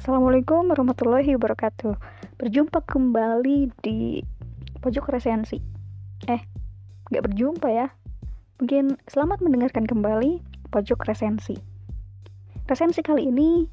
[0.00, 1.92] Assalamualaikum warahmatullahi wabarakatuh.
[2.40, 4.24] Berjumpa kembali di
[4.80, 5.60] pojok resensi.
[6.24, 6.40] Eh,
[7.12, 7.92] gak berjumpa ya.
[8.56, 10.40] Mungkin selamat mendengarkan kembali
[10.72, 11.52] pojok resensi.
[12.64, 13.68] Resensi kali ini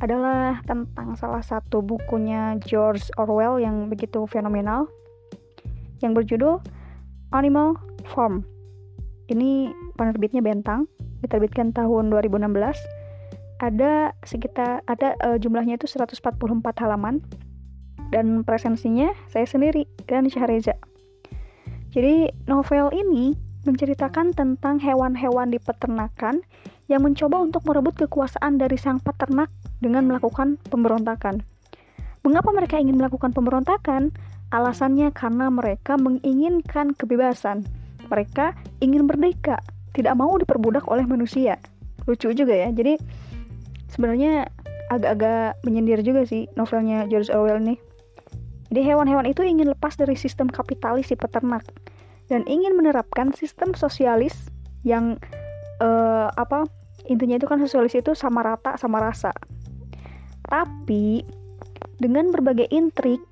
[0.00, 4.88] adalah tentang salah satu bukunya George Orwell yang begitu fenomenal
[6.00, 6.56] yang berjudul
[7.36, 7.76] Animal
[8.16, 8.48] Farm.
[9.28, 10.88] Ini penerbitnya Bentang,
[11.20, 12.80] diterbitkan tahun 2016
[13.60, 16.22] ada sekitar ada uh, jumlahnya itu 144
[16.82, 17.24] halaman
[18.12, 20.76] dan presensinya saya sendiri dan Syahreza.
[21.90, 23.32] Jadi novel ini
[23.64, 26.44] menceritakan tentang hewan-hewan di peternakan
[26.86, 29.50] yang mencoba untuk merebut kekuasaan dari sang peternak
[29.82, 31.42] dengan melakukan pemberontakan.
[32.22, 34.14] Mengapa mereka ingin melakukan pemberontakan?
[34.54, 37.66] Alasannya karena mereka menginginkan kebebasan.
[38.06, 39.58] Mereka ingin merdeka,
[39.90, 41.58] tidak mau diperbudak oleh manusia.
[42.06, 42.70] Lucu juga ya.
[42.70, 42.94] Jadi
[43.90, 44.50] sebenarnya
[44.90, 47.78] agak-agak menyindir juga sih novelnya George Orwell nih.
[48.70, 51.62] Jadi hewan-hewan itu ingin lepas dari sistem kapitalis si peternak
[52.26, 54.50] dan ingin menerapkan sistem sosialis
[54.82, 55.18] yang
[55.78, 56.66] uh, apa
[57.06, 59.30] intinya itu kan sosialis itu sama rata sama rasa.
[60.46, 61.22] Tapi
[61.98, 63.22] dengan berbagai intrik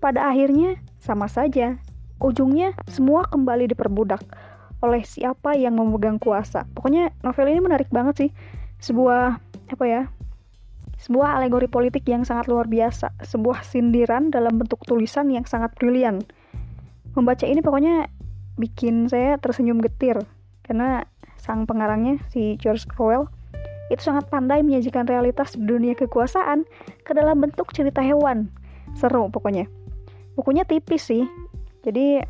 [0.00, 1.76] pada akhirnya sama saja.
[2.18, 4.18] Ujungnya semua kembali diperbudak
[4.82, 6.66] oleh siapa yang memegang kuasa.
[6.74, 8.30] Pokoknya novel ini menarik banget sih.
[8.82, 10.02] Sebuah apa ya
[10.98, 16.18] sebuah alegori politik yang sangat luar biasa sebuah sindiran dalam bentuk tulisan yang sangat brilian.
[17.14, 18.10] Membaca ini pokoknya
[18.58, 20.18] bikin saya tersenyum getir
[20.66, 21.06] karena
[21.38, 23.30] sang pengarangnya si George Orwell
[23.88, 26.66] itu sangat pandai menyajikan realitas dunia kekuasaan
[27.06, 28.50] ke dalam bentuk cerita hewan.
[28.98, 29.70] Seru pokoknya.
[30.34, 31.24] Bukunya tipis sih
[31.86, 32.26] jadi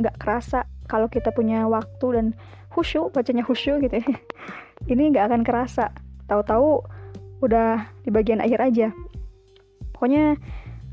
[0.00, 2.26] nggak kerasa kalau kita punya waktu dan
[2.72, 4.16] khusyuk bacanya khusyuk gitu ya.
[4.92, 5.92] ini nggak akan kerasa
[6.32, 6.80] tahu-tahu
[7.44, 8.88] udah di bagian akhir aja.
[9.92, 10.40] Pokoknya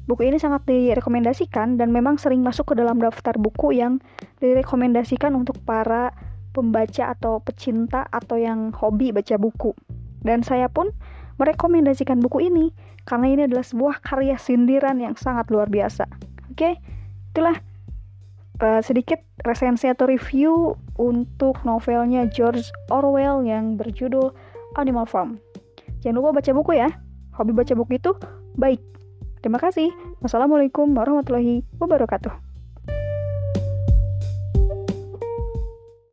[0.10, 4.04] buku ini sangat direkomendasikan dan memang sering masuk ke dalam daftar buku yang
[4.44, 6.12] direkomendasikan untuk para
[6.52, 9.72] pembaca atau pecinta atau yang hobi baca buku.
[10.26, 10.92] Dan saya pun
[11.40, 12.76] merekomendasikan buku ini
[13.08, 16.04] karena ini adalah sebuah karya sindiran yang sangat luar biasa.
[16.52, 16.76] Oke
[17.32, 17.56] itulah
[18.60, 24.36] uh, sedikit resensi atau review untuk novelnya George Orwell yang berjudul
[24.78, 25.40] Animal Farm.
[26.04, 26.90] Jangan lupa baca buku ya.
[27.40, 28.12] Hobi baca buku itu
[28.60, 28.82] baik.
[29.40, 29.90] Terima kasih.
[30.20, 32.49] Wassalamualaikum warahmatullahi wabarakatuh.